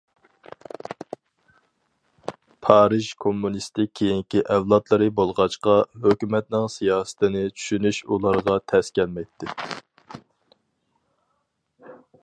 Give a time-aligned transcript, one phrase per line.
[2.67, 5.77] پارىژ كوممۇنىستىك كېيىنكى ئەۋلادلىرى بولغاچقا،
[6.07, 9.55] ھۆكۈمەتنىڭ سىياسىتىنى چۈشىنىش ئۇلارغا تەس كەلمەيتتى.